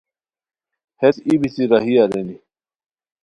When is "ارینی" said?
2.01-2.37